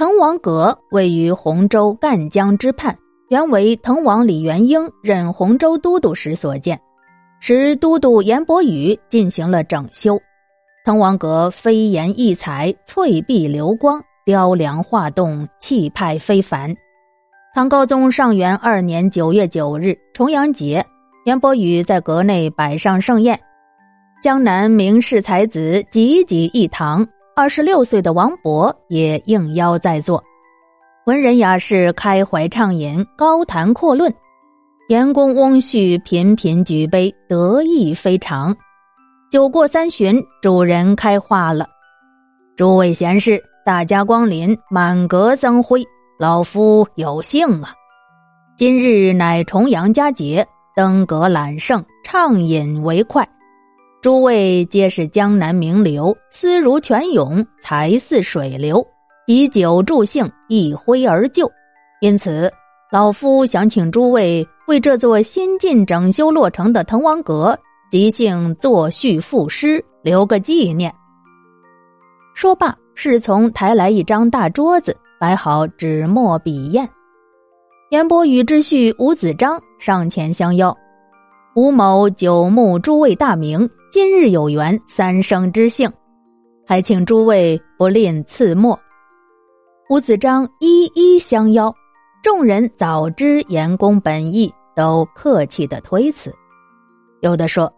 [0.00, 2.96] 滕王阁位于洪州赣江之畔，
[3.28, 6.80] 原为滕王李元婴任洪州都督时所建，
[7.38, 10.18] 时都督严伯宇进行了整修。
[10.86, 16.74] 滕王阁飞檐异彩，翠壁流光，雕梁画栋，气派非凡。
[17.54, 20.82] 唐高宗上元二年九月九日，重阳节，
[21.26, 23.38] 严伯宇在阁内摆上盛宴，
[24.22, 27.06] 江南名士才子济济一堂，
[27.40, 30.22] 二十六岁的王勃也应邀在座，
[31.06, 34.14] 文人雅士开怀畅饮，高谈阔论，
[34.90, 38.54] 严公翁婿频频举杯，得意非常。
[39.30, 41.66] 酒过三巡，主人开话了
[42.58, 45.82] ：“诸位贤士，大驾光临，满阁增辉，
[46.18, 47.72] 老夫有幸啊！
[48.58, 53.26] 今日乃重阳佳节，登阁揽胜，畅饮为快。
[54.02, 58.82] 诸位皆是江南名流，思如泉涌，才似水流，
[59.26, 61.50] 以酒助兴，一挥而就。
[62.00, 62.50] 因此，
[62.90, 67.58] 老夫想请诸位为这座新近整修落成的滕王阁。”
[67.90, 70.94] 即兴作序赋诗，留个纪念。
[72.34, 76.88] 说罢，侍从抬来一张大桌子，摆好纸墨笔砚。
[77.90, 80.74] 严伯宇之婿吴子章上前相邀
[81.56, 85.90] ：“吴某久慕诸位大名，今日有缘，三生之幸，
[86.64, 88.78] 还请诸位不吝赐墨。”
[89.90, 91.74] 吴子章一一相邀，
[92.22, 96.32] 众人早知严公本意，都客气的推辞。
[97.20, 97.72] 有的说。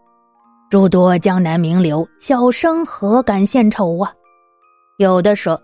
[0.69, 4.11] 诸多江南名流，小生何敢献丑啊？
[4.97, 5.59] 有的说，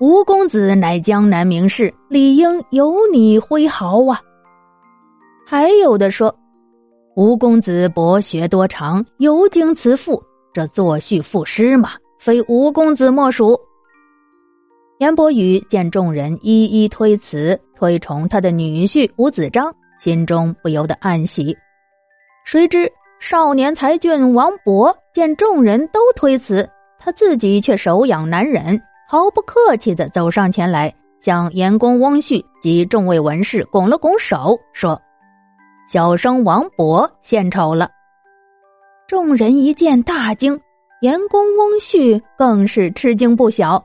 [0.00, 4.18] 吴公子乃江南名士，理应由你挥毫啊。
[5.46, 6.34] 还有的说，
[7.18, 13.58] 吴公子博学多长，尤经辞赋，这作序赋诗嘛，非吴公子莫属。
[15.00, 21.52] 严伯宇见众人一一推辞，推崇他的女婿吴子章，心中不由得暗喜。
[22.44, 22.88] 谁知。
[23.18, 26.70] 少年才俊王勃见众人都推辞，
[27.00, 35.02] 他自己却手痒难忍，毫不客气的走上前来，向严公翁婿及众位文士拱了拱手，说
[35.88, 37.90] ：“小生王勃献丑了。”
[39.08, 40.60] 众人一见大惊，
[41.00, 43.82] 严公翁婿更是吃惊不小。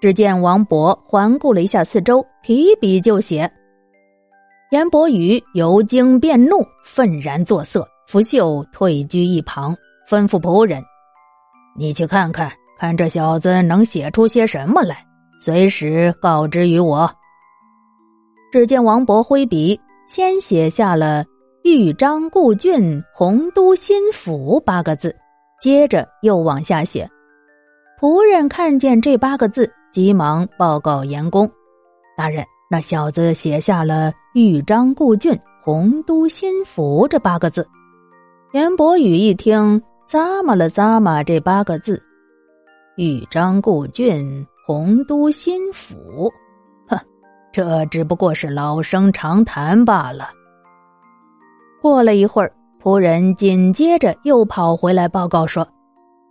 [0.00, 3.50] 只见王勃环顾了一下四周，提笔就写。
[4.70, 7.86] 严伯宇由惊变怒，愤然作色。
[8.06, 9.74] 拂袖退居一旁，
[10.06, 10.82] 吩咐仆人
[11.74, 15.02] ：“你去看看，看这小子能写出些什么来，
[15.40, 17.10] 随时告知于我。”
[18.52, 21.24] 只见王勃挥笔，先写下了
[21.64, 25.14] “豫章故郡，洪都新府”八个字，
[25.62, 27.08] 接着又往下写。
[27.98, 31.50] 仆人看见这八个字，急忙报告严公
[32.18, 35.34] ：“大人，那小子写下了‘豫章故郡，
[35.64, 37.66] 洪都新府’这八个字。”
[38.52, 42.00] 严伯宇一听，咂摸了咂摸这八个字
[42.96, 46.30] ：“豫章故郡，洪都新府。”
[47.54, 50.28] 这只不过是老生常谈罢了。
[51.80, 55.64] 过了一会儿，仆人紧接着又跑回来报告说：“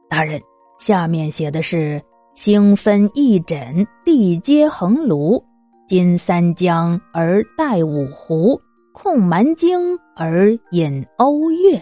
[0.10, 0.42] 大人，
[0.80, 2.04] 下面写的是
[2.36, 5.42] ‘星分翼轸，地接横庐，
[5.88, 8.60] 襟三江而带五湖，
[8.92, 11.82] 控蛮荆而引瓯越。’”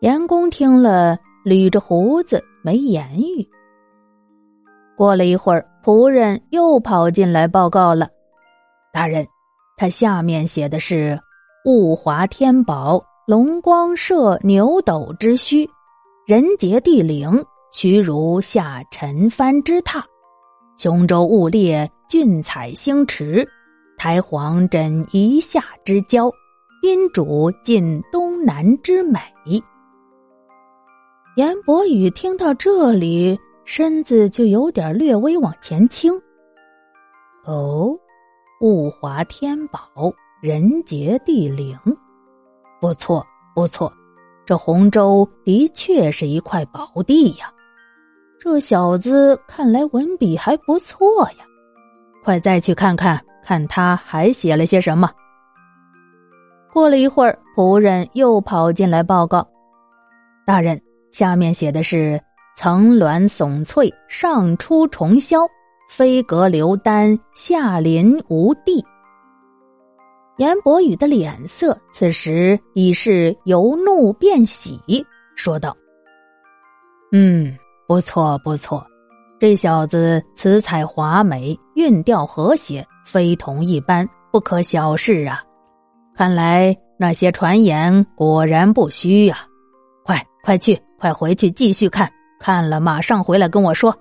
[0.00, 3.48] 严公听了，捋着胡子没言语。
[4.98, 8.08] 过了一会儿，仆人又跑进来报告了
[8.90, 9.26] ：“大人，
[9.76, 11.20] 他下面写的是
[11.68, 15.68] ‘物华天宝，龙光射牛斗之墟，
[16.26, 17.30] 人杰地灵，
[17.70, 20.02] 徐如下陈蕃之榻，
[20.78, 23.46] 雄州雾列，俊采星驰，
[23.98, 26.30] 台隍枕夷夏之交，
[26.80, 29.20] 宾主尽东南之美。’”
[31.36, 36.12] 严伯宇听到这里，身子就有点略微往前倾。
[37.44, 37.94] 哦，
[38.60, 39.88] 物华天宝，
[40.40, 41.78] 人杰地灵，
[42.80, 43.92] 不错不错，
[44.46, 47.52] 这洪州的确是一块宝地呀。
[48.38, 51.44] 这小子看来文笔还不错呀，
[52.22, 55.10] 快再去看看，看他还写了些什么。
[56.72, 59.46] 过了一会儿，仆人又跑进来报告
[60.44, 60.80] ：“大人。”
[61.12, 62.20] 下面写的是
[62.56, 65.46] “层峦耸翠，上出重霄；
[65.88, 68.84] 飞阁流丹，下临无地。”
[70.38, 74.80] 严伯宇的脸色此时已是由怒变喜，
[75.36, 75.76] 说道
[77.12, 77.56] ：“嗯，
[77.86, 78.84] 不错不错，
[79.38, 85.40] 这小子词采华美，韵调和谐，非同一般，不可小视啊！
[86.16, 89.38] 看来那些传言果然不虚呀！
[90.04, 92.10] 快快去，快回去继续看，
[92.44, 93.98] 看了马上回来跟我说。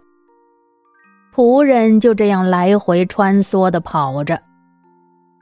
[1.33, 4.37] 仆人就这样来回穿梭的跑着。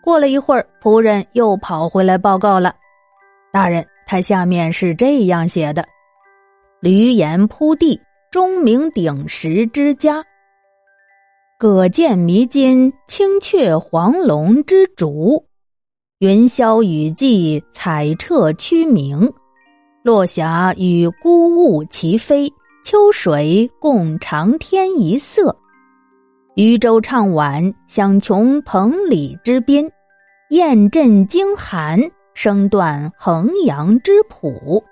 [0.03, 2.75] 过了一会儿，仆人又跑回来报告了
[3.51, 5.83] ：“大人，他下面是这样写的
[6.79, 7.99] ：‘驴言铺地，
[8.29, 10.23] 钟鸣鼎食之家。
[11.57, 15.43] 葛见迷津，青雀黄龙之主。
[16.19, 19.27] 云霄雨霁，彩彻区明。
[20.03, 22.51] 落霞与孤鹜齐飞，
[22.83, 25.55] 秋水共长天一色。
[26.55, 29.89] 渔舟唱晚，响穷彭蠡之滨。
[30.49, 31.99] 雁阵惊寒，
[32.33, 34.83] 声断衡阳之浦。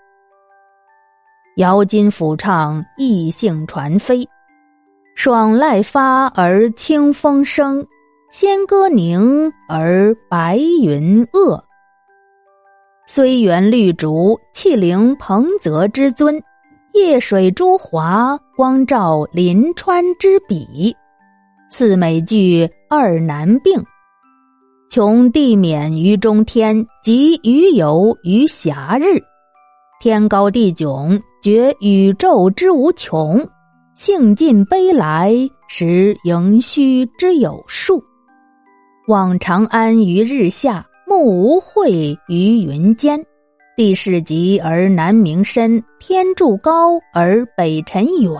[1.57, 4.27] 瑶金抚唱，异兴传飞。
[5.15, 7.85] 爽籁发而清风生。
[8.31, 11.59] 仙歌凝而白云遏，
[13.07, 16.39] 虽园绿竹，气凌彭泽之尊；
[16.93, 20.95] 夜水珠华，光照临川之笔。
[21.71, 23.81] 次美句，二难并。
[24.89, 29.21] 穷地免于中天，及余游于暇日。
[30.01, 33.37] 天高地迥，觉宇宙之无穷；
[33.95, 35.31] 兴尽悲来，
[35.67, 38.03] 识盈虚之有数。
[39.07, 43.23] 望长安于日下，目无晦于云间。
[43.79, 48.35] 地势极而南溟深，天柱高而北辰远。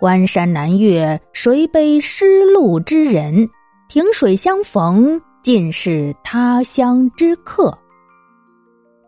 [0.00, 3.48] 关山难越，谁悲失路之人？
[3.88, 7.72] 萍水相逢，尽是他乡之客。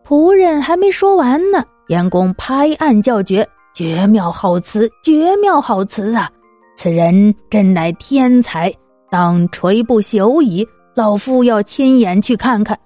[0.05, 3.45] 仆人还没说完呢，严公拍案叫绝
[3.75, 6.31] ：“绝妙好词，绝妙好词啊！
[6.77, 8.73] 此人真乃天才。”
[9.11, 10.65] 当垂不朽矣！
[10.95, 12.79] 老夫要亲眼去看看。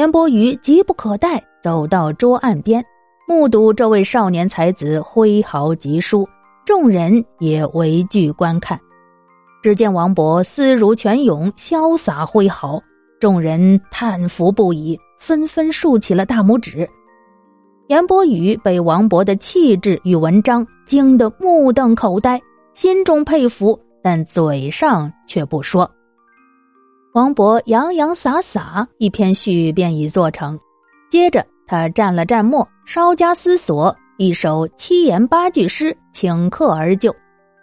[0.00, 2.82] 严伯瑜急不可待，走到桌案边，
[3.28, 6.26] 目睹这位少年才子挥毫疾书，
[6.64, 8.80] 众人也围聚观看。
[9.62, 12.82] 只见王勃思如泉涌，潇洒挥毫，
[13.20, 16.88] 众人叹服不已，纷纷竖起了大拇指。
[17.88, 22.40] 严伯宇被王勃的气质与文章惊得目瞪口呆，
[22.72, 23.78] 心中佩服。
[24.02, 25.86] 但嘴上却不说。
[27.12, 30.56] 王勃洋洋洒洒一篇序便已做成，
[31.10, 37.12] 接着他蘸了蘸墨，稍加思索，一首七言八句诗顷刻而就，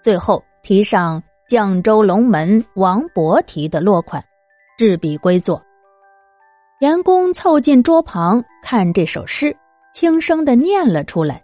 [0.03, 4.21] 最后题上绛州龙门王勃题的落款，
[4.77, 5.61] 执笔归作。
[6.81, 9.55] 严公凑近桌旁看这首诗，
[9.93, 11.41] 轻声的念了出来：“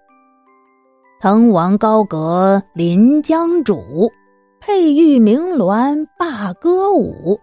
[1.21, 4.11] 滕王高阁临江渚。”
[4.59, 7.37] 佩玉鸣鸾罢歌舞，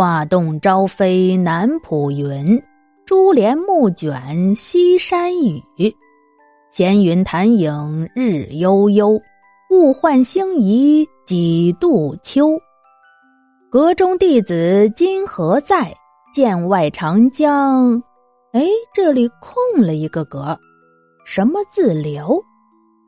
[0.00, 2.58] 画栋朝飞南浦云，
[3.04, 5.62] 珠帘暮卷西山雨。
[6.70, 9.20] 闲云潭影日悠悠，
[9.70, 12.58] 物换星移几度秋。
[13.70, 15.94] 阁中弟子今何在？
[16.32, 18.02] 剑外长江。
[18.52, 20.58] 哎，这里空了一个格，
[21.26, 22.42] 什么字留？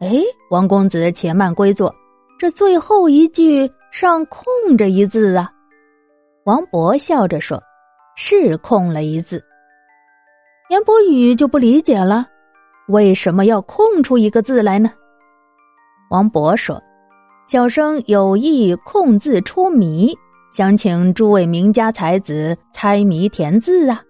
[0.00, 1.90] 哎，王公子且慢归坐。
[2.38, 5.50] 这最后一句上空着一字啊！
[6.44, 7.62] 王勃笑着说
[8.16, 9.42] ：“是空了一字。”
[10.70, 12.26] 严伯宇就不理解了，
[12.88, 14.90] 为什么要空出一个字来呢？
[16.10, 16.82] 王勃说
[17.46, 20.12] ：“小生有意空字出谜，
[20.52, 24.02] 想请诸位名家才子猜谜填字啊！”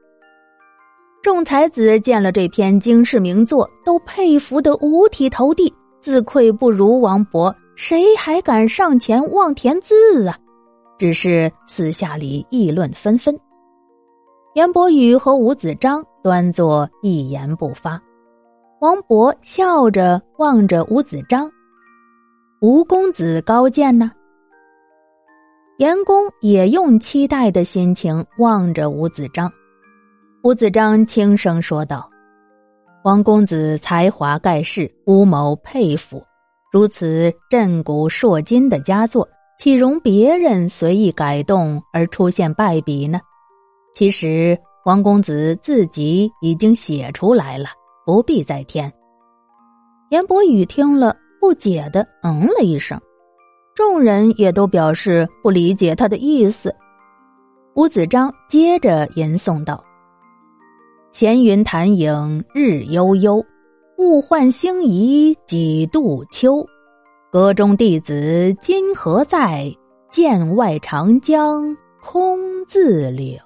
[1.23, 7.55] 众才子见了这篇经世名作，都佩服得五体投地，自愧不如王勃。
[7.77, 10.37] 谁还敢上前望填字啊？
[11.03, 13.37] 只是私下里议论纷纷。
[14.55, 18.01] 严伯宇和吴子章端坐一言不发。
[18.81, 21.51] 王勃笑着望着吴子章
[22.63, 24.13] ：“吴公子高见呢？”
[25.79, 29.53] 严公也用期待的心情望着吴子章。
[30.45, 32.09] 吴子章轻声说道
[33.03, 36.25] ：“王公子才华盖世，吴某佩服。”
[36.73, 39.29] 如此震古烁今的佳作，
[39.63, 43.21] 岂容别人随意改动而出现败笔呢？
[43.95, 47.67] 其实王公子自己已经写出来了，
[48.05, 48.93] 不必再添。
[50.11, 53.01] 严伯宇听了，不解的嗯了一声，
[53.73, 56.75] 众人也都表示不理解他的意思。
[57.77, 59.81] 吴子章接着吟诵道
[61.15, 63.41] ：“闲云潭影日悠悠。”
[63.99, 66.67] 物换星移几度秋，
[67.33, 69.75] 阁中弟子今何在？
[70.11, 73.41] 剑外长江空自流。”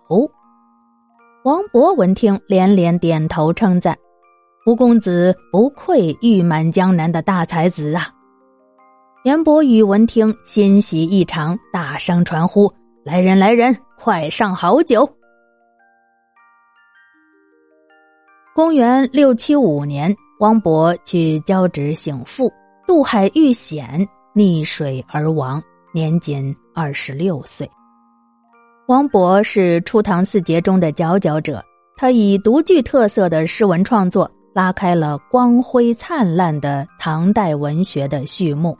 [1.46, 3.96] 王勃闻听，连连点头称赞
[4.66, 8.10] ：“吴公子不愧誉满江南的大才子啊！”
[9.22, 12.68] 严伯宇闻听，欣喜异常，大声传呼
[13.06, 15.08] ：“来人，来人，快上好酒！”
[18.52, 22.52] 公元六七五年，王勃去交趾省父，
[22.86, 25.60] 渡海遇险，溺水而亡，
[25.92, 27.68] 年仅二十六岁。
[28.86, 31.60] 王勃是初唐四杰中的佼佼者，
[31.96, 38.78] 他以独具特色的诗文创作，拉开了光辉灿烂的唐代文学的序幕。